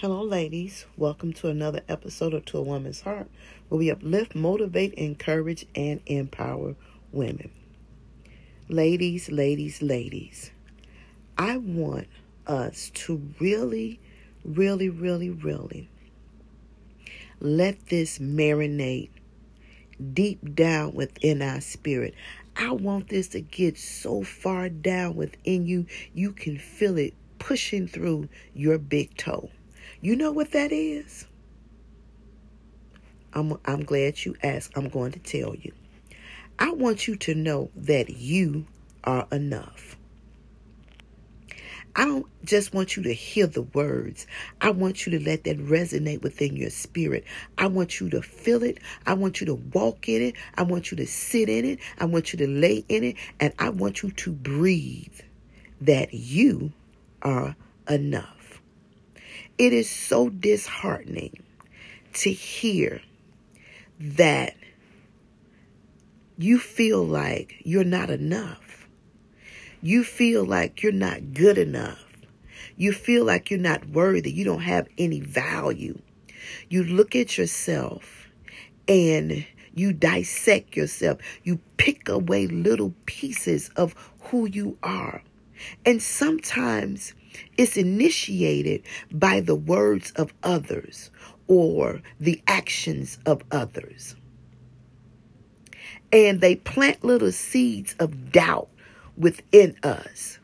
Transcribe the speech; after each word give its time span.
Hello, 0.00 0.22
ladies. 0.22 0.86
Welcome 0.96 1.32
to 1.32 1.48
another 1.48 1.80
episode 1.88 2.32
of 2.32 2.44
To 2.44 2.58
a 2.58 2.62
Woman's 2.62 3.00
Heart, 3.00 3.28
where 3.68 3.80
we 3.80 3.90
uplift, 3.90 4.36
motivate, 4.36 4.94
encourage, 4.94 5.66
and 5.74 6.00
empower 6.06 6.76
women. 7.10 7.50
Ladies, 8.68 9.28
ladies, 9.28 9.82
ladies, 9.82 10.52
I 11.36 11.56
want 11.56 12.06
us 12.46 12.92
to 12.94 13.20
really, 13.40 13.98
really, 14.44 14.88
really, 14.88 15.30
really 15.30 15.88
let 17.40 17.88
this 17.88 18.20
marinate 18.20 19.10
deep 20.14 20.54
down 20.54 20.94
within 20.94 21.42
our 21.42 21.60
spirit. 21.60 22.14
I 22.54 22.70
want 22.70 23.08
this 23.08 23.26
to 23.30 23.40
get 23.40 23.76
so 23.76 24.22
far 24.22 24.68
down 24.68 25.16
within 25.16 25.66
you, 25.66 25.86
you 26.14 26.30
can 26.30 26.56
feel 26.56 26.98
it 26.98 27.14
pushing 27.40 27.88
through 27.88 28.28
your 28.54 28.78
big 28.78 29.16
toe. 29.16 29.50
You 30.00 30.14
know 30.14 30.30
what 30.30 30.52
that 30.52 30.70
is? 30.70 31.26
I'm, 33.32 33.58
I'm 33.64 33.84
glad 33.84 34.24
you 34.24 34.36
asked. 34.42 34.72
I'm 34.76 34.88
going 34.88 35.12
to 35.12 35.18
tell 35.18 35.54
you. 35.54 35.72
I 36.58 36.70
want 36.70 37.06
you 37.06 37.16
to 37.16 37.34
know 37.34 37.70
that 37.76 38.10
you 38.10 38.66
are 39.04 39.26
enough. 39.30 39.96
I 41.96 42.04
don't 42.04 42.26
just 42.44 42.72
want 42.72 42.96
you 42.96 43.02
to 43.04 43.12
hear 43.12 43.48
the 43.48 43.62
words. 43.62 44.28
I 44.60 44.70
want 44.70 45.04
you 45.04 45.18
to 45.18 45.24
let 45.24 45.44
that 45.44 45.58
resonate 45.58 46.22
within 46.22 46.54
your 46.54 46.70
spirit. 46.70 47.24
I 47.56 47.66
want 47.66 47.98
you 47.98 48.08
to 48.10 48.22
feel 48.22 48.62
it. 48.62 48.78
I 49.04 49.14
want 49.14 49.40
you 49.40 49.46
to 49.48 49.54
walk 49.54 50.08
in 50.08 50.22
it. 50.22 50.36
I 50.56 50.62
want 50.62 50.92
you 50.92 50.96
to 50.98 51.06
sit 51.08 51.48
in 51.48 51.64
it. 51.64 51.80
I 51.98 52.04
want 52.04 52.32
you 52.32 52.38
to 52.38 52.46
lay 52.46 52.84
in 52.88 53.02
it. 53.02 53.16
And 53.40 53.52
I 53.58 53.70
want 53.70 54.02
you 54.04 54.12
to 54.12 54.32
breathe 54.32 55.20
that 55.80 56.14
you 56.14 56.72
are 57.22 57.56
enough. 57.88 58.37
It 59.58 59.72
is 59.72 59.90
so 59.90 60.28
disheartening 60.28 61.42
to 62.14 62.32
hear 62.32 63.02
that 63.98 64.54
you 66.36 66.60
feel 66.60 67.04
like 67.04 67.56
you're 67.64 67.82
not 67.82 68.08
enough. 68.10 68.88
You 69.82 70.04
feel 70.04 70.44
like 70.44 70.82
you're 70.82 70.92
not 70.92 71.34
good 71.34 71.58
enough. 71.58 72.04
You 72.76 72.92
feel 72.92 73.24
like 73.24 73.50
you're 73.50 73.58
not 73.58 73.88
worthy. 73.88 74.30
You 74.30 74.44
don't 74.44 74.60
have 74.60 74.86
any 74.96 75.20
value. 75.20 75.98
You 76.68 76.84
look 76.84 77.16
at 77.16 77.36
yourself 77.36 78.28
and 78.86 79.44
you 79.74 79.92
dissect 79.92 80.76
yourself. 80.76 81.18
You 81.42 81.60
pick 81.76 82.08
away 82.08 82.46
little 82.46 82.94
pieces 83.06 83.70
of 83.76 83.94
who 84.20 84.46
you 84.46 84.78
are. 84.84 85.22
And 85.84 86.00
sometimes 86.00 87.14
it's 87.56 87.76
initiated 87.76 88.82
by 89.12 89.40
the 89.40 89.54
words 89.54 90.10
of 90.12 90.32
others 90.42 91.10
or 91.46 92.00
the 92.20 92.40
actions 92.46 93.18
of 93.26 93.42
others. 93.50 94.14
And 96.12 96.40
they 96.40 96.56
plant 96.56 97.04
little 97.04 97.32
seeds 97.32 97.94
of 97.98 98.32
doubt 98.32 98.68
within 99.16 99.76
us. 99.82 100.38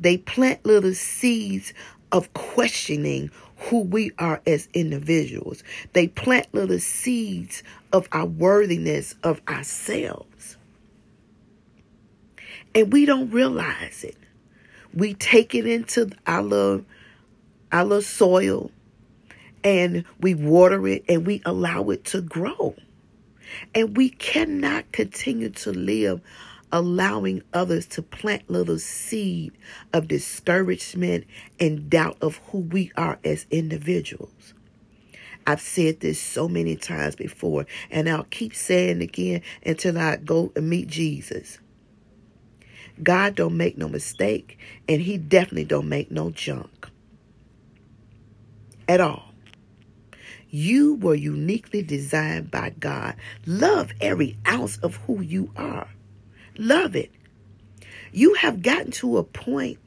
They 0.00 0.16
plant 0.16 0.64
little 0.64 0.94
seeds 0.94 1.72
of 2.12 2.32
questioning 2.32 3.30
who 3.56 3.80
we 3.82 4.12
are 4.18 4.40
as 4.46 4.68
individuals. 4.72 5.62
They 5.92 6.08
plant 6.08 6.46
little 6.52 6.78
seeds 6.78 7.62
of 7.92 8.08
our 8.12 8.26
worthiness 8.26 9.14
of 9.22 9.40
ourselves. 9.48 10.56
And 12.74 12.92
we 12.92 13.04
don't 13.04 13.30
realize 13.30 14.04
it. 14.04 14.16
We 14.94 15.14
take 15.14 15.54
it 15.54 15.66
into 15.66 16.10
our 16.26 16.42
little, 16.42 16.84
our 17.72 17.84
little 17.84 18.02
soil 18.02 18.70
and 19.64 20.04
we 20.20 20.34
water 20.34 20.86
it 20.88 21.04
and 21.08 21.26
we 21.26 21.42
allow 21.44 21.90
it 21.90 22.04
to 22.06 22.20
grow. 22.20 22.74
And 23.74 23.96
we 23.96 24.10
cannot 24.10 24.90
continue 24.92 25.50
to 25.50 25.72
live 25.72 26.20
allowing 26.70 27.42
others 27.54 27.86
to 27.86 28.02
plant 28.02 28.48
little 28.50 28.78
seed 28.78 29.52
of 29.92 30.08
discouragement 30.08 31.24
and 31.58 31.88
doubt 31.88 32.18
of 32.20 32.36
who 32.48 32.58
we 32.58 32.92
are 32.96 33.18
as 33.24 33.46
individuals. 33.50 34.54
I've 35.46 35.62
said 35.62 36.00
this 36.00 36.20
so 36.20 36.46
many 36.46 36.76
times 36.76 37.16
before, 37.16 37.64
and 37.90 38.06
I'll 38.06 38.24
keep 38.24 38.54
saying 38.54 39.00
it 39.00 39.04
again 39.04 39.40
until 39.64 39.96
I 39.96 40.16
go 40.16 40.52
and 40.54 40.68
meet 40.68 40.88
Jesus. 40.88 41.58
God 43.02 43.34
don't 43.34 43.56
make 43.56 43.78
no 43.78 43.88
mistake, 43.88 44.58
and 44.88 45.00
he 45.00 45.18
definitely 45.18 45.64
don't 45.64 45.88
make 45.88 46.10
no 46.10 46.30
junk. 46.30 46.88
At 48.88 49.00
all. 49.00 49.32
You 50.50 50.94
were 50.94 51.14
uniquely 51.14 51.82
designed 51.82 52.50
by 52.50 52.70
God. 52.70 53.16
Love 53.44 53.92
every 54.00 54.38
ounce 54.46 54.78
of 54.78 54.96
who 54.96 55.20
you 55.20 55.50
are. 55.56 55.88
Love 56.56 56.96
it. 56.96 57.10
You 58.12 58.34
have 58.34 58.62
gotten 58.62 58.90
to 58.92 59.18
a 59.18 59.24
point 59.24 59.78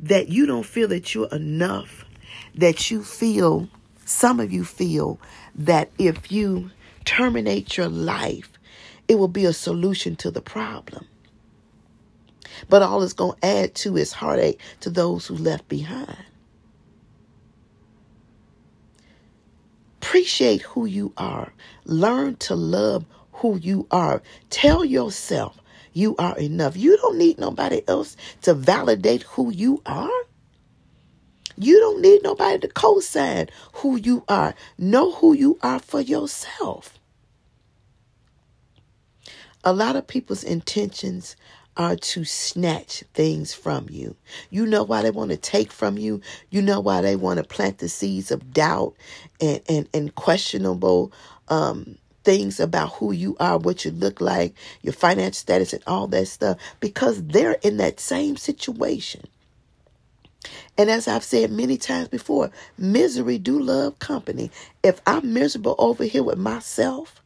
that 0.00 0.28
you 0.28 0.46
don't 0.46 0.66
feel 0.66 0.88
that 0.88 1.14
you're 1.14 1.28
enough, 1.28 2.04
that 2.54 2.90
you 2.90 3.04
feel, 3.04 3.68
some 4.04 4.40
of 4.40 4.52
you 4.52 4.64
feel 4.64 5.20
that 5.54 5.90
if 5.98 6.32
you 6.32 6.70
terminate 7.04 7.76
your 7.76 7.88
life, 7.88 8.50
it 9.06 9.18
will 9.18 9.28
be 9.28 9.44
a 9.44 9.52
solution 9.52 10.16
to 10.16 10.30
the 10.30 10.42
problem. 10.42 11.06
But 12.68 12.82
all 12.82 13.02
it's 13.02 13.12
going 13.12 13.38
to 13.40 13.46
add 13.46 13.74
to 13.76 13.96
is 13.96 14.12
heartache 14.12 14.60
to 14.80 14.90
those 14.90 15.26
who 15.26 15.34
left 15.36 15.68
behind. 15.68 16.16
Appreciate 20.00 20.62
who 20.62 20.86
you 20.86 21.12
are. 21.16 21.52
Learn 21.84 22.36
to 22.36 22.54
love 22.54 23.04
who 23.32 23.58
you 23.58 23.86
are. 23.90 24.22
Tell 24.50 24.84
yourself 24.84 25.60
you 25.92 26.16
are 26.16 26.38
enough. 26.38 26.76
You 26.76 26.96
don't 26.96 27.18
need 27.18 27.38
nobody 27.38 27.82
else 27.88 28.16
to 28.42 28.54
validate 28.54 29.22
who 29.24 29.52
you 29.52 29.82
are. 29.84 30.10
You 31.56 31.78
don't 31.80 32.00
need 32.00 32.22
nobody 32.22 32.60
to 32.60 32.68
co 32.68 33.00
sign 33.00 33.48
who 33.74 33.96
you 33.96 34.24
are. 34.28 34.54
Know 34.78 35.12
who 35.12 35.34
you 35.34 35.58
are 35.62 35.80
for 35.80 36.00
yourself. 36.00 36.98
A 39.64 39.72
lot 39.72 39.96
of 39.96 40.06
people's 40.06 40.44
intentions 40.44 41.34
are 41.78 41.96
to 41.96 42.24
snatch 42.24 43.04
things 43.14 43.54
from 43.54 43.86
you. 43.88 44.16
You 44.50 44.66
know 44.66 44.82
why 44.82 45.02
they 45.02 45.10
want 45.10 45.30
to 45.30 45.36
take 45.36 45.72
from 45.72 45.96
you. 45.96 46.20
You 46.50 46.60
know 46.60 46.80
why 46.80 47.00
they 47.00 47.16
want 47.16 47.38
to 47.38 47.44
plant 47.44 47.78
the 47.78 47.88
seeds 47.88 48.30
of 48.30 48.52
doubt 48.52 48.94
and, 49.40 49.60
and, 49.68 49.88
and 49.94 50.14
questionable 50.16 51.12
um, 51.48 51.96
things 52.24 52.60
about 52.60 52.94
who 52.94 53.12
you 53.12 53.36
are, 53.38 53.56
what 53.56 53.84
you 53.84 53.92
look 53.92 54.20
like, 54.20 54.54
your 54.82 54.92
financial 54.92 55.34
status, 55.34 55.72
and 55.72 55.82
all 55.86 56.08
that 56.08 56.26
stuff 56.26 56.58
because 56.80 57.22
they're 57.22 57.56
in 57.62 57.76
that 57.78 58.00
same 58.00 58.36
situation. 58.36 59.22
And 60.76 60.90
as 60.90 61.08
I've 61.08 61.24
said 61.24 61.50
many 61.50 61.76
times 61.76 62.08
before, 62.08 62.50
misery 62.76 63.38
do 63.38 63.58
love 63.58 63.98
company. 63.98 64.50
If 64.82 65.00
I'm 65.06 65.32
miserable 65.32 65.74
over 65.78 66.04
here 66.04 66.22
with 66.22 66.38
myself, 66.38 67.22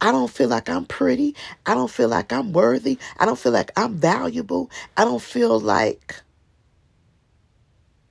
I 0.00 0.12
don't 0.12 0.30
feel 0.30 0.48
like 0.48 0.68
I'm 0.68 0.84
pretty. 0.84 1.34
I 1.64 1.74
don't 1.74 1.90
feel 1.90 2.08
like 2.08 2.32
I'm 2.32 2.52
worthy. 2.52 2.98
I 3.18 3.24
don't 3.24 3.38
feel 3.38 3.52
like 3.52 3.70
I'm 3.76 3.94
valuable. 3.94 4.70
I 4.96 5.04
don't 5.04 5.22
feel 5.22 5.58
like 5.58 6.20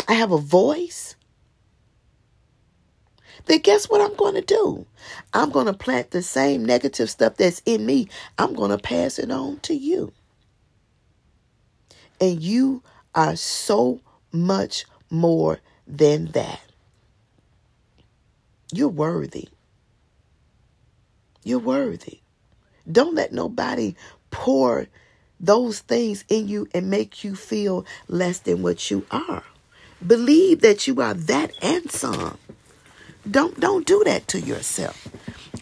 I 0.08 0.14
have 0.14 0.32
a 0.32 0.38
voice. 0.38 1.16
Then 3.46 3.60
guess 3.60 3.90
what 3.90 4.02
I'm 4.02 4.16
going 4.16 4.36
to 4.36 4.42
do? 4.42 4.86
I'm 5.34 5.50
going 5.50 5.66
to 5.66 5.74
plant 5.74 6.12
the 6.12 6.22
same 6.22 6.66
negative 6.66 7.10
stuff 7.10 7.36
that's 7.36 7.62
in 7.66 7.86
me. 7.86 8.08
I'm 8.38 8.54
going 8.54 8.72
to 8.72 8.78
pass 8.78 9.20
it 9.20 9.32
on 9.32 9.60
to 9.62 9.74
you. 9.74 10.14
And 12.22 12.42
you 12.42 12.84
are 13.14 13.36
so 13.36 14.00
much 14.32 14.86
more 15.10 15.60
than 15.86 16.28
that. 16.28 16.62
You're 18.72 18.88
worthy. 18.88 19.50
You're 21.44 21.60
worthy. 21.60 22.20
Don't 22.92 23.16
let 23.16 23.32
nobody 23.32 23.96
pour 24.32 24.88
those 25.40 25.80
things 25.80 26.24
in 26.30 26.48
you 26.48 26.68
and 26.74 26.90
make 26.90 27.24
you 27.24 27.36
feel 27.36 27.86
less 28.08 28.40
than 28.40 28.62
what 28.62 28.90
you 28.90 29.06
are. 29.12 29.44
Believe 30.06 30.62
that 30.62 30.88
you 30.88 31.02
are 31.02 31.14
that 31.14 31.52
and 31.62 31.90
some. 31.92 32.38
Don't 33.30 33.60
don't 33.60 33.86
do 33.86 34.04
that 34.06 34.28
to 34.30 34.40
yourself. 34.40 35.08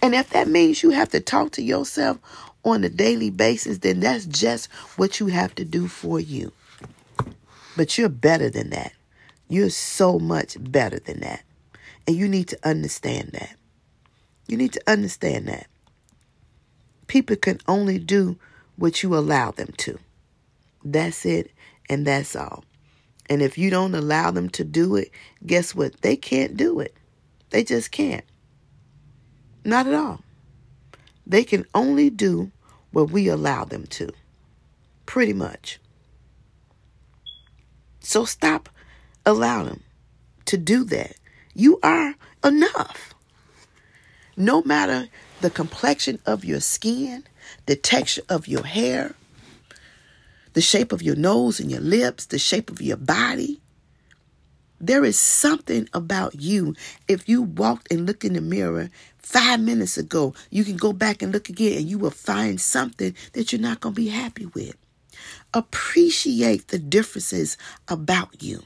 And 0.01 0.15
if 0.15 0.31
that 0.31 0.47
means 0.47 0.81
you 0.81 0.91
have 0.91 1.09
to 1.09 1.19
talk 1.19 1.51
to 1.53 1.61
yourself 1.61 2.17
on 2.63 2.83
a 2.83 2.89
daily 2.89 3.29
basis, 3.29 3.79
then 3.79 3.99
that's 3.99 4.25
just 4.25 4.71
what 4.97 5.19
you 5.19 5.27
have 5.27 5.53
to 5.55 5.65
do 5.65 5.87
for 5.87 6.19
you. 6.19 6.51
But 7.77 7.97
you're 7.97 8.09
better 8.09 8.49
than 8.49 8.71
that. 8.71 8.93
You're 9.47 9.69
so 9.69 10.17
much 10.17 10.57
better 10.59 10.99
than 10.99 11.19
that. 11.19 11.43
And 12.07 12.15
you 12.15 12.27
need 12.27 12.47
to 12.49 12.57
understand 12.67 13.31
that. 13.33 13.55
You 14.47 14.57
need 14.57 14.73
to 14.73 14.81
understand 14.87 15.47
that 15.47 15.67
people 17.07 17.35
can 17.35 17.59
only 17.67 17.99
do 17.99 18.37
what 18.75 19.03
you 19.03 19.15
allow 19.15 19.51
them 19.51 19.73
to. 19.77 19.99
That's 20.83 21.25
it, 21.25 21.51
and 21.89 22.07
that's 22.07 22.35
all. 22.35 22.63
And 23.29 23.41
if 23.41 23.57
you 23.57 23.69
don't 23.69 23.95
allow 23.95 24.31
them 24.31 24.49
to 24.49 24.63
do 24.63 24.95
it, 24.95 25.11
guess 25.45 25.75
what? 25.75 26.01
They 26.01 26.15
can't 26.15 26.57
do 26.57 26.79
it. 26.79 26.95
They 27.49 27.63
just 27.63 27.91
can't. 27.91 28.25
Not 29.63 29.87
at 29.87 29.93
all. 29.93 30.21
They 31.27 31.43
can 31.43 31.65
only 31.75 32.09
do 32.09 32.51
what 32.91 33.11
we 33.11 33.27
allow 33.27 33.65
them 33.65 33.85
to. 33.87 34.09
Pretty 35.05 35.33
much. 35.33 35.79
So 37.99 38.25
stop 38.25 38.69
allowing 39.25 39.67
them 39.67 39.83
to 40.45 40.57
do 40.57 40.83
that. 40.85 41.15
You 41.53 41.79
are 41.83 42.15
enough. 42.43 43.13
No 44.37 44.63
matter 44.63 45.07
the 45.41 45.49
complexion 45.49 46.19
of 46.25 46.45
your 46.45 46.59
skin, 46.59 47.23
the 47.65 47.75
texture 47.75 48.23
of 48.29 48.47
your 48.47 48.65
hair, 48.65 49.15
the 50.53 50.61
shape 50.61 50.91
of 50.91 51.01
your 51.01 51.15
nose 51.15 51.59
and 51.59 51.71
your 51.71 51.81
lips, 51.81 52.25
the 52.25 52.39
shape 52.39 52.69
of 52.69 52.81
your 52.81 52.97
body. 52.97 53.61
There 54.79 55.05
is 55.05 55.19
something 55.19 55.87
about 55.93 56.41
you. 56.41 56.75
If 57.07 57.29
you 57.29 57.43
walked 57.43 57.91
and 57.91 58.05
looked 58.05 58.25
in 58.25 58.33
the 58.33 58.41
mirror 58.41 58.89
five 59.19 59.59
minutes 59.59 59.97
ago, 59.97 60.33
you 60.49 60.63
can 60.63 60.75
go 60.75 60.91
back 60.91 61.21
and 61.21 61.31
look 61.31 61.49
again 61.49 61.77
and 61.77 61.87
you 61.87 61.99
will 61.99 62.09
find 62.09 62.59
something 62.59 63.15
that 63.33 63.51
you're 63.51 63.61
not 63.61 63.79
going 63.79 63.93
to 63.93 64.01
be 64.01 64.09
happy 64.09 64.47
with. 64.47 64.75
Appreciate 65.53 66.69
the 66.69 66.79
differences 66.79 67.57
about 67.87 68.41
you. 68.41 68.63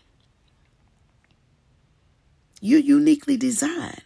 You're 2.62 2.79
uniquely 2.79 3.35
designed. 3.35 4.05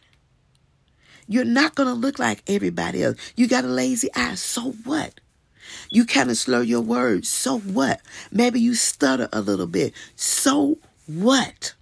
You're 1.29 1.45
not 1.45 1.75
going 1.75 1.87
to 1.87 1.93
look 1.93 2.17
like 2.17 2.41
everybody 2.47 3.03
else. 3.03 3.15
You 3.35 3.47
got 3.47 3.63
a 3.63 3.67
lazy 3.67 4.09
eye. 4.15 4.33
So 4.33 4.71
what? 4.83 5.19
You 5.91 6.05
kind 6.05 6.31
of 6.31 6.37
slur 6.37 6.63
your 6.63 6.81
words. 6.81 7.29
So 7.29 7.59
what? 7.59 8.01
Maybe 8.31 8.59
you 8.59 8.73
stutter 8.73 9.29
a 9.31 9.39
little 9.39 9.67
bit. 9.67 9.93
So 10.15 10.79
what? 11.05 11.75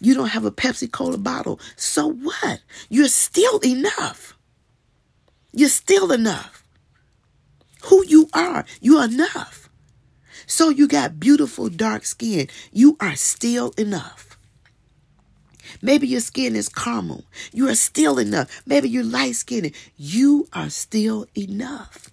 You 0.00 0.14
don't 0.14 0.28
have 0.28 0.44
a 0.44 0.52
Pepsi 0.52 0.90
Cola 0.90 1.18
bottle. 1.18 1.58
So 1.74 2.12
what? 2.12 2.60
You're 2.88 3.08
still 3.08 3.58
enough. 3.58 4.38
You're 5.52 5.68
still 5.68 6.12
enough. 6.12 6.62
Who 7.86 8.04
you 8.06 8.28
are, 8.32 8.64
you're 8.80 9.04
enough. 9.04 9.68
So 10.46 10.68
you 10.68 10.86
got 10.86 11.18
beautiful 11.18 11.68
dark 11.68 12.04
skin. 12.04 12.48
You 12.72 12.96
are 13.00 13.16
still 13.16 13.72
enough. 13.76 14.29
Maybe 15.82 16.06
your 16.06 16.20
skin 16.20 16.56
is 16.56 16.68
caramel. 16.68 17.24
You 17.52 17.68
are 17.68 17.74
still 17.74 18.18
enough. 18.18 18.62
Maybe 18.66 18.88
you're 18.88 19.04
light 19.04 19.36
skinned. 19.36 19.72
You 19.96 20.48
are 20.52 20.70
still 20.70 21.26
enough. 21.36 22.10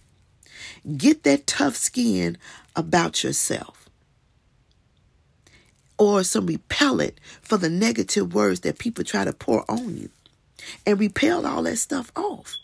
Get 0.96 1.24
that 1.24 1.48
tough 1.48 1.76
skin 1.76 2.38
about 2.76 3.24
yourself. 3.24 3.90
Or 5.98 6.24
some 6.24 6.46
repellent 6.46 7.20
for 7.42 7.58
the 7.58 7.70
negative 7.70 8.34
words 8.34 8.62
that 8.62 8.78
people 8.78 9.04
try 9.04 9.26
to 9.26 9.34
pour 9.34 9.70
on 9.70 9.98
you. 9.98 10.10
And 10.86 11.00
repel 11.00 11.46
all 11.46 11.64
that 11.64 11.78
stuff 11.78 12.12
off. 12.16 12.56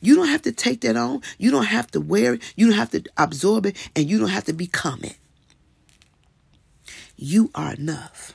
You 0.00 0.16
don't 0.16 0.28
have 0.28 0.42
to 0.42 0.52
take 0.52 0.80
that 0.80 0.96
on. 0.96 1.22
You 1.38 1.50
don't 1.50 1.66
have 1.66 1.90
to 1.92 2.00
wear 2.00 2.34
it. 2.34 2.42
You 2.56 2.68
don't 2.68 2.76
have 2.76 2.90
to 2.90 3.04
absorb 3.16 3.66
it. 3.66 3.76
And 3.94 4.08
you 4.08 4.18
don't 4.18 4.28
have 4.28 4.44
to 4.44 4.52
become 4.52 5.00
it. 5.02 5.16
You 7.16 7.50
are 7.54 7.74
enough. 7.74 8.34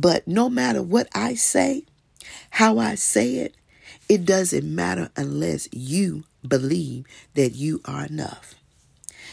But 0.00 0.28
no 0.28 0.48
matter 0.48 0.80
what 0.80 1.08
I 1.12 1.34
say, 1.34 1.82
how 2.50 2.78
I 2.78 2.94
say 2.94 3.38
it, 3.38 3.56
it 4.08 4.24
doesn't 4.24 4.72
matter 4.72 5.10
unless 5.16 5.68
you 5.72 6.22
believe 6.46 7.04
that 7.34 7.56
you 7.56 7.80
are 7.84 8.04
enough. 8.06 8.54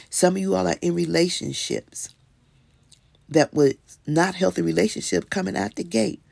Some 0.10 0.38
of 0.38 0.42
you 0.42 0.56
all 0.56 0.68
are 0.68 0.78
in 0.82 0.96
relationships 0.96 2.16
that 3.30 3.54
was 3.54 3.76
not 4.08 4.34
healthy 4.34 4.64
relationship 4.64 5.30
coming 5.30 5.56
out 5.56 5.76
the 5.76 5.84
gate, 5.84 6.24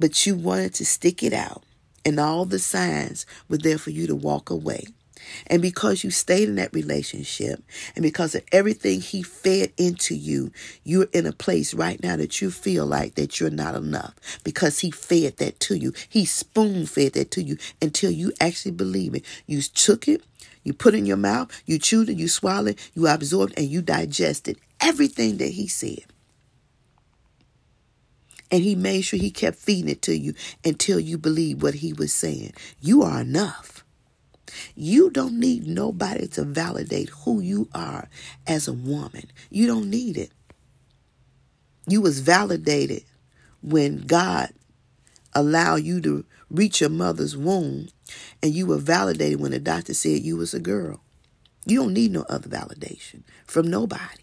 but 0.00 0.26
you 0.26 0.34
wanted 0.34 0.74
to 0.74 0.84
stick 0.84 1.22
it 1.22 1.32
out, 1.32 1.62
and 2.04 2.18
all 2.18 2.46
the 2.46 2.58
signs 2.58 3.26
were 3.48 3.58
there 3.58 3.78
for 3.78 3.90
you 3.90 4.08
to 4.08 4.16
walk 4.16 4.50
away. 4.50 4.86
And 5.46 5.62
because 5.62 6.04
you 6.04 6.10
stayed 6.10 6.48
in 6.48 6.56
that 6.56 6.72
relationship 6.72 7.62
and 7.94 8.02
because 8.02 8.34
of 8.34 8.44
everything 8.52 9.00
he 9.00 9.22
fed 9.22 9.72
into 9.76 10.14
you, 10.14 10.52
you're 10.84 11.08
in 11.12 11.26
a 11.26 11.32
place 11.32 11.74
right 11.74 12.02
now 12.02 12.16
that 12.16 12.40
you 12.40 12.50
feel 12.50 12.86
like 12.86 13.14
that 13.14 13.40
you're 13.40 13.50
not 13.50 13.74
enough 13.74 14.14
because 14.44 14.80
he 14.80 14.90
fed 14.90 15.36
that 15.38 15.60
to 15.60 15.76
you. 15.76 15.92
He 16.08 16.24
spoon 16.24 16.86
fed 16.86 17.14
that 17.14 17.30
to 17.32 17.42
you 17.42 17.56
until 17.80 18.10
you 18.10 18.32
actually 18.40 18.72
believe 18.72 19.14
it. 19.14 19.24
You 19.46 19.62
took 19.62 20.08
it, 20.08 20.22
you 20.64 20.72
put 20.72 20.94
it 20.94 20.98
in 20.98 21.06
your 21.06 21.16
mouth, 21.16 21.50
you 21.66 21.78
chewed 21.78 22.08
it, 22.08 22.18
you 22.18 22.28
swallowed 22.28 22.72
it, 22.74 22.90
you 22.94 23.06
absorbed 23.06 23.54
and 23.56 23.66
you 23.66 23.82
digested 23.82 24.58
everything 24.80 25.38
that 25.38 25.50
he 25.50 25.66
said. 25.66 26.04
And 28.50 28.62
he 28.62 28.74
made 28.74 29.02
sure 29.02 29.18
he 29.18 29.30
kept 29.30 29.58
feeding 29.58 29.90
it 29.90 30.02
to 30.02 30.16
you 30.16 30.34
until 30.64 30.98
you 30.98 31.18
believed 31.18 31.62
what 31.62 31.74
he 31.74 31.92
was 31.92 32.12
saying. 32.12 32.54
You 32.80 33.02
are 33.02 33.20
enough. 33.20 33.77
You 34.74 35.10
don't 35.10 35.38
need 35.38 35.66
nobody 35.66 36.26
to 36.28 36.44
validate 36.44 37.10
who 37.10 37.40
you 37.40 37.68
are 37.74 38.08
as 38.46 38.68
a 38.68 38.72
woman. 38.72 39.24
You 39.50 39.66
don't 39.66 39.90
need 39.90 40.16
it. 40.16 40.32
You 41.86 42.00
was 42.00 42.20
validated 42.20 43.04
when 43.62 44.02
God 44.06 44.50
allowed 45.34 45.82
you 45.82 46.00
to 46.02 46.24
reach 46.50 46.80
your 46.80 46.90
mother's 46.90 47.36
womb 47.36 47.88
and 48.42 48.54
you 48.54 48.66
were 48.66 48.78
validated 48.78 49.40
when 49.40 49.52
the 49.52 49.58
doctor 49.58 49.94
said 49.94 50.22
you 50.22 50.36
was 50.36 50.54
a 50.54 50.60
girl. 50.60 51.00
You 51.66 51.80
don't 51.82 51.94
need 51.94 52.12
no 52.12 52.24
other 52.28 52.48
validation 52.48 53.22
from 53.46 53.68
nobody. 53.68 54.22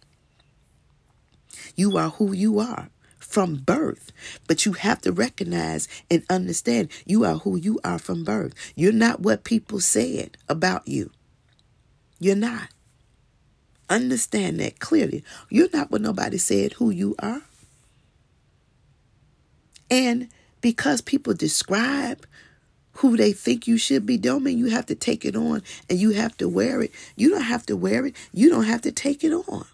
You 1.75 1.97
are 1.97 2.09
who 2.09 2.33
you 2.33 2.59
are 2.59 2.89
from 3.25 3.55
birth. 3.55 4.11
But 4.47 4.65
you 4.65 4.73
have 4.73 5.01
to 5.01 5.11
recognize 5.11 5.87
and 6.09 6.23
understand 6.29 6.89
you 7.05 7.25
are 7.25 7.35
who 7.35 7.57
you 7.57 7.79
are 7.83 7.99
from 7.99 8.23
birth. 8.23 8.53
You're 8.75 8.93
not 8.93 9.19
what 9.21 9.43
people 9.43 9.79
said 9.79 10.37
about 10.47 10.87
you. 10.87 11.11
You're 12.19 12.35
not. 12.35 12.69
Understand 13.89 14.59
that 14.59 14.79
clearly. 14.79 15.23
You're 15.49 15.69
not 15.73 15.91
what 15.91 16.01
nobody 16.01 16.37
said 16.37 16.73
who 16.73 16.89
you 16.89 17.15
are. 17.19 17.41
And 19.91 20.29
because 20.61 21.01
people 21.01 21.33
describe 21.33 22.25
who 22.93 23.17
they 23.17 23.33
think 23.33 23.67
you 23.67 23.77
should 23.77 24.05
be, 24.05 24.17
don't 24.17 24.43
mean 24.43 24.57
you 24.57 24.67
have 24.67 24.85
to 24.87 24.95
take 24.95 25.25
it 25.25 25.35
on 25.35 25.61
and 25.89 25.99
you 25.99 26.11
have 26.11 26.35
to 26.37 26.47
wear 26.47 26.81
it. 26.81 26.91
You 27.15 27.29
don't 27.29 27.41
have 27.41 27.65
to 27.67 27.75
wear 27.75 28.05
it. 28.05 28.15
You 28.33 28.49
don't 28.49 28.63
have 28.63 28.81
to 28.83 28.91
take 28.91 29.23
it 29.23 29.33
on. 29.33 29.65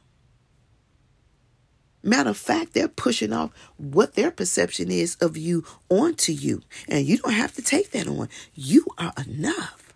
Matter 2.03 2.31
of 2.31 2.37
fact, 2.37 2.73
they're 2.73 2.87
pushing 2.87 3.31
off 3.33 3.51
what 3.77 4.15
their 4.15 4.31
perception 4.31 4.89
is 4.89 5.15
of 5.15 5.37
you 5.37 5.63
onto 5.89 6.31
you. 6.31 6.61
And 6.87 7.05
you 7.05 7.17
don't 7.17 7.33
have 7.33 7.53
to 7.55 7.61
take 7.61 7.91
that 7.91 8.07
on. 8.07 8.27
You 8.55 8.85
are 8.97 9.13
enough. 9.27 9.93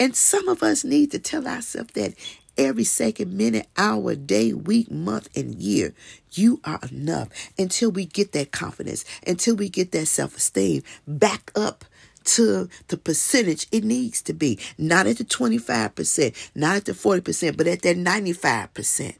And 0.00 0.16
some 0.16 0.48
of 0.48 0.62
us 0.62 0.84
need 0.84 1.12
to 1.12 1.18
tell 1.20 1.46
ourselves 1.46 1.92
that 1.94 2.14
every 2.56 2.84
second, 2.84 3.36
minute, 3.36 3.66
hour, 3.76 4.14
day, 4.14 4.52
week, 4.52 4.90
month, 4.90 5.28
and 5.36 5.54
year. 5.54 5.94
You 6.32 6.60
are 6.64 6.80
enough 6.90 7.28
until 7.58 7.90
we 7.90 8.06
get 8.06 8.32
that 8.32 8.52
confidence, 8.52 9.04
until 9.26 9.56
we 9.56 9.68
get 9.68 9.92
that 9.92 10.06
self 10.06 10.36
esteem 10.36 10.82
back 11.06 11.52
up 11.54 11.84
to 12.24 12.68
the 12.88 12.96
percentage 12.96 13.66
it 13.70 13.84
needs 13.84 14.22
to 14.22 14.32
be. 14.32 14.58
Not 14.78 15.06
at 15.06 15.18
the 15.18 15.24
25%, 15.24 16.50
not 16.54 16.76
at 16.76 16.84
the 16.86 16.92
40%, 16.92 17.56
but 17.56 17.66
at 17.66 17.82
that 17.82 17.96
95% 17.96 19.16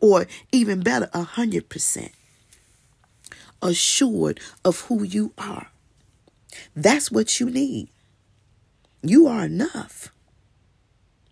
or 0.00 0.26
even 0.52 0.80
better, 0.80 1.08
a 1.12 1.22
hundred 1.22 1.68
percent 1.68 2.12
assured 3.62 4.40
of 4.64 4.80
who 4.82 5.02
you 5.02 5.32
are. 5.38 5.68
That's 6.74 7.10
what 7.10 7.40
you 7.40 7.50
need. 7.50 7.90
You 9.02 9.26
are 9.26 9.44
enough. 9.44 10.12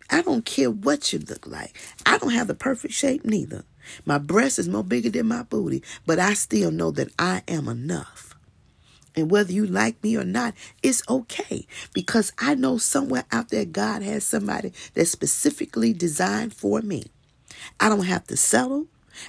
I 0.09 0.21
don't 0.21 0.45
care 0.45 0.71
what 0.71 1.13
you 1.13 1.19
look 1.19 1.45
like. 1.45 1.75
I 2.05 2.17
don't 2.17 2.31
have 2.31 2.47
the 2.47 2.55
perfect 2.55 2.93
shape 2.93 3.25
neither. 3.25 3.63
My 4.05 4.17
breast 4.17 4.59
is 4.59 4.69
more 4.69 4.83
bigger 4.83 5.09
than 5.09 5.27
my 5.27 5.43
booty, 5.43 5.83
but 6.05 6.19
I 6.19 6.33
still 6.33 6.71
know 6.71 6.91
that 6.91 7.11
I 7.19 7.43
am 7.47 7.67
enough. 7.67 8.35
And 9.15 9.29
whether 9.29 9.51
you 9.51 9.65
like 9.65 10.01
me 10.03 10.15
or 10.15 10.23
not, 10.23 10.53
it's 10.81 11.03
okay 11.09 11.67
because 11.93 12.31
I 12.37 12.55
know 12.55 12.77
somewhere 12.77 13.25
out 13.31 13.49
there 13.49 13.65
God 13.65 14.01
has 14.01 14.23
somebody 14.23 14.71
that's 14.93 15.09
specifically 15.09 15.93
designed 15.93 16.53
for 16.53 16.81
me. 16.81 17.05
I 17.79 17.89
don't 17.89 18.05
have 18.05 18.25
to 18.27 18.37
settle. 18.37 18.87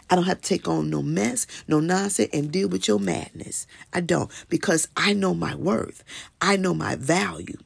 I 0.08 0.14
don't 0.14 0.24
have 0.24 0.40
to 0.40 0.48
take 0.48 0.68
on 0.68 0.90
no 0.90 1.02
mess, 1.02 1.46
no 1.66 1.80
nonsense, 1.80 2.30
and 2.32 2.50
deal 2.52 2.68
with 2.68 2.86
your 2.86 3.00
madness. 3.00 3.66
I 3.92 4.00
don't 4.00 4.30
because 4.48 4.88
I 4.96 5.12
know 5.12 5.34
my 5.34 5.54
worth. 5.54 6.04
I 6.40 6.56
know 6.56 6.74
my 6.74 6.96
value. 6.96 7.58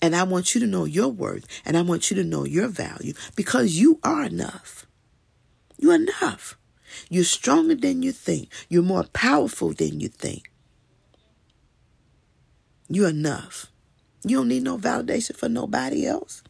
And 0.00 0.14
I 0.14 0.22
want 0.24 0.54
you 0.54 0.60
to 0.60 0.66
know 0.66 0.84
your 0.84 1.08
worth 1.08 1.46
and 1.64 1.76
I 1.76 1.82
want 1.82 2.10
you 2.10 2.16
to 2.16 2.24
know 2.24 2.44
your 2.44 2.68
value 2.68 3.14
because 3.36 3.78
you 3.78 4.00
are 4.02 4.24
enough. 4.24 4.86
You're 5.78 5.94
enough. 5.94 6.56
You're 7.08 7.24
stronger 7.24 7.74
than 7.74 8.02
you 8.02 8.12
think. 8.12 8.48
You're 8.68 8.82
more 8.82 9.04
powerful 9.04 9.72
than 9.72 10.00
you 10.00 10.08
think. 10.08 10.50
You're 12.88 13.08
enough. 13.08 13.66
You 14.24 14.38
don't 14.38 14.48
need 14.48 14.62
no 14.62 14.78
validation 14.78 15.36
for 15.36 15.48
nobody 15.48 16.06
else. 16.06 16.42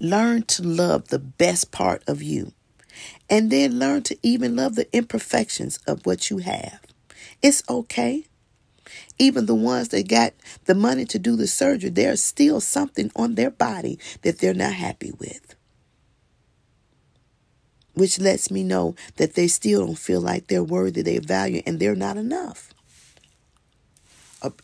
Learn 0.00 0.42
to 0.44 0.62
love 0.62 1.08
the 1.08 1.18
best 1.20 1.70
part 1.72 2.02
of 2.08 2.22
you 2.22 2.52
And 3.30 3.50
then 3.50 3.78
learn 3.78 4.02
to 4.04 4.18
even 4.22 4.56
love 4.56 4.74
the 4.76 4.88
imperfections 4.96 5.78
of 5.86 6.06
what 6.06 6.30
you 6.30 6.38
have. 6.38 6.80
It's 7.42 7.62
okay. 7.68 8.26
Even 9.18 9.46
the 9.46 9.54
ones 9.54 9.88
that 9.88 10.08
got 10.08 10.34
the 10.66 10.74
money 10.74 11.04
to 11.06 11.18
do 11.18 11.36
the 11.36 11.46
surgery, 11.46 11.90
there's 11.90 12.22
still 12.22 12.60
something 12.60 13.10
on 13.16 13.34
their 13.36 13.50
body 13.50 13.98
that 14.22 14.38
they're 14.40 14.54
not 14.54 14.74
happy 14.74 15.12
with. 15.18 15.54
Which 17.94 18.18
lets 18.20 18.50
me 18.50 18.64
know 18.64 18.94
that 19.16 19.34
they 19.34 19.48
still 19.48 19.86
don't 19.86 19.98
feel 19.98 20.20
like 20.20 20.48
they're 20.48 20.64
worthy, 20.64 21.02
they're 21.02 21.20
valued, 21.20 21.64
and 21.66 21.80
they're 21.80 21.96
not 21.96 22.16
enough. 22.16 22.74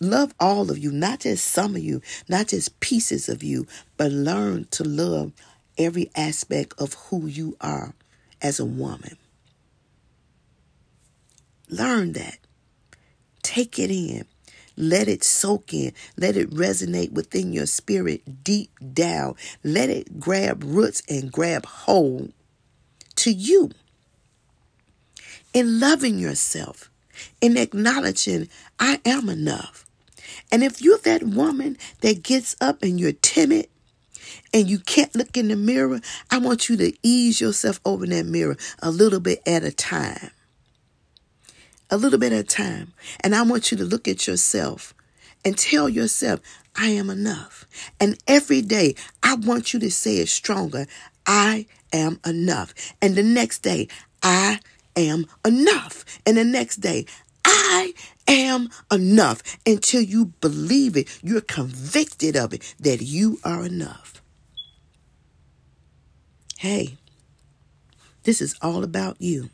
Love 0.00 0.34
all 0.40 0.70
of 0.70 0.78
you, 0.78 0.90
not 0.90 1.20
just 1.20 1.46
some 1.46 1.76
of 1.76 1.82
you, 1.82 2.00
not 2.28 2.48
just 2.48 2.80
pieces 2.80 3.28
of 3.28 3.42
you, 3.42 3.66
but 3.96 4.10
learn 4.12 4.66
to 4.70 4.84
love 4.84 5.32
every 5.78 6.10
aspect 6.16 6.74
of 6.78 6.94
who 6.94 7.26
you 7.26 7.56
are 7.60 7.94
as 8.40 8.58
a 8.58 8.64
woman. 8.64 9.16
Learn 11.68 12.12
that. 12.12 12.38
Take 13.42 13.78
it 13.78 13.90
in. 13.90 14.26
Let 14.76 15.08
it 15.08 15.24
soak 15.24 15.72
in. 15.72 15.92
Let 16.16 16.36
it 16.36 16.50
resonate 16.50 17.12
within 17.12 17.52
your 17.52 17.66
spirit 17.66 18.44
deep 18.44 18.70
down. 18.92 19.34
Let 19.64 19.88
it 19.88 20.20
grab 20.20 20.62
roots 20.64 21.02
and 21.08 21.32
grab 21.32 21.64
hold 21.64 22.32
to 23.16 23.32
you. 23.32 23.70
In 25.54 25.80
loving 25.80 26.18
yourself, 26.18 26.90
in 27.40 27.56
acknowledging 27.56 28.48
I 28.78 29.00
am 29.04 29.28
enough. 29.28 29.86
And 30.50 30.62
if 30.62 30.80
you're 30.80 30.98
that 30.98 31.22
woman 31.22 31.76
that 32.00 32.22
gets 32.22 32.56
up 32.60 32.82
and 32.82 32.98
you're 33.00 33.12
timid 33.12 33.68
and 34.52 34.68
you 34.68 34.78
can't 34.78 35.14
look 35.14 35.36
in 35.36 35.48
the 35.48 35.56
mirror, 35.56 36.00
I 36.30 36.38
want 36.38 36.68
you 36.68 36.76
to 36.76 36.92
ease 37.02 37.40
yourself 37.40 37.80
over 37.84 38.06
that 38.06 38.26
mirror 38.26 38.56
a 38.80 38.90
little 38.90 39.20
bit 39.20 39.40
at 39.46 39.64
a 39.64 39.72
time. 39.72 40.30
A 41.90 41.96
little 41.96 42.18
bit 42.18 42.32
at 42.32 42.40
a 42.40 42.44
time. 42.44 42.92
And 43.20 43.34
I 43.34 43.42
want 43.42 43.70
you 43.70 43.76
to 43.78 43.84
look 43.84 44.08
at 44.08 44.26
yourself 44.26 44.94
and 45.44 45.56
tell 45.56 45.88
yourself, 45.88 46.40
I 46.74 46.88
am 46.88 47.08
enough. 47.10 47.64
And 48.00 48.18
every 48.26 48.60
day, 48.60 48.94
I 49.22 49.34
want 49.36 49.72
you 49.72 49.80
to 49.80 49.90
say 49.90 50.16
it 50.18 50.28
stronger. 50.28 50.86
I 51.26 51.66
am 51.92 52.20
enough. 52.26 52.74
And 53.00 53.14
the 53.14 53.22
next 53.22 53.60
day, 53.60 53.88
I 54.22 54.60
am 54.96 55.26
enough. 55.44 56.04
And 56.26 56.36
the 56.36 56.44
next 56.44 56.76
day, 56.76 57.06
I 57.44 57.94
am 58.26 58.70
enough 58.90 59.42
until 59.66 60.02
you 60.02 60.26
believe 60.40 60.96
it. 60.96 61.20
You're 61.22 61.40
convicted 61.40 62.36
of 62.36 62.52
it 62.52 62.74
that 62.80 63.02
you 63.02 63.38
are 63.44 63.64
enough. 63.64 64.22
Hey, 66.58 66.96
this 68.24 68.40
is 68.40 68.56
all 68.62 68.82
about 68.82 69.20
you. 69.20 69.50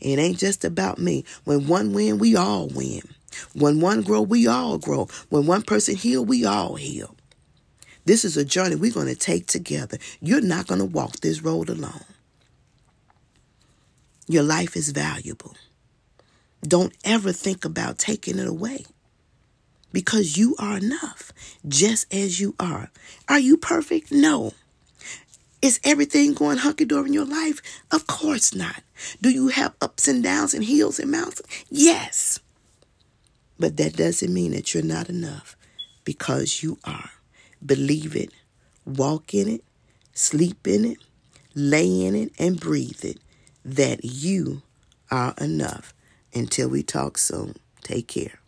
It 0.00 0.18
ain't 0.18 0.38
just 0.38 0.64
about 0.64 0.98
me. 0.98 1.24
When 1.44 1.66
one 1.66 1.92
win, 1.92 2.18
we 2.18 2.36
all 2.36 2.68
win. 2.68 3.02
When 3.54 3.80
one 3.80 4.02
grow, 4.02 4.20
we 4.20 4.46
all 4.46 4.78
grow. 4.78 5.08
When 5.30 5.46
one 5.46 5.62
person 5.62 5.96
heal, 5.96 6.24
we 6.24 6.44
all 6.44 6.74
heal. 6.74 7.14
This 8.04 8.24
is 8.24 8.36
a 8.36 8.44
journey 8.44 8.74
we're 8.74 8.92
going 8.92 9.06
to 9.06 9.14
take 9.14 9.46
together. 9.46 9.96
You're 10.20 10.40
not 10.40 10.66
going 10.66 10.80
to 10.80 10.84
walk 10.84 11.20
this 11.20 11.40
road 11.42 11.68
alone. 11.70 12.04
Your 14.32 14.42
life 14.42 14.78
is 14.78 14.92
valuable. 14.92 15.54
Don't 16.66 16.94
ever 17.04 17.32
think 17.32 17.66
about 17.66 17.98
taking 17.98 18.38
it 18.38 18.48
away 18.48 18.86
because 19.92 20.38
you 20.38 20.56
are 20.58 20.78
enough 20.78 21.32
just 21.68 22.10
as 22.10 22.40
you 22.40 22.54
are. 22.58 22.90
Are 23.28 23.38
you 23.38 23.58
perfect? 23.58 24.10
No. 24.10 24.54
Is 25.60 25.80
everything 25.84 26.32
going 26.32 26.56
hunky 26.56 26.86
dory 26.86 27.08
in 27.08 27.12
your 27.12 27.26
life? 27.26 27.60
Of 27.90 28.06
course 28.06 28.54
not. 28.54 28.82
Do 29.20 29.28
you 29.28 29.48
have 29.48 29.74
ups 29.82 30.08
and 30.08 30.22
downs 30.22 30.54
and 30.54 30.64
hills 30.64 30.98
and 30.98 31.10
mountains? 31.10 31.42
Yes. 31.68 32.40
But 33.58 33.76
that 33.76 33.96
doesn't 33.96 34.32
mean 34.32 34.52
that 34.52 34.72
you're 34.72 34.82
not 34.82 35.10
enough 35.10 35.56
because 36.04 36.62
you 36.62 36.78
are. 36.84 37.10
Believe 37.62 38.16
it, 38.16 38.30
walk 38.86 39.34
in 39.34 39.46
it, 39.46 39.64
sleep 40.14 40.66
in 40.66 40.86
it, 40.86 40.98
lay 41.54 42.06
in 42.06 42.14
it, 42.14 42.32
and 42.38 42.58
breathe 42.58 43.04
it 43.04 43.18
that 43.64 44.04
you 44.04 44.62
are 45.10 45.34
enough. 45.40 45.94
Until 46.34 46.68
we 46.68 46.82
talk 46.82 47.18
soon, 47.18 47.56
take 47.82 48.08
care. 48.08 48.41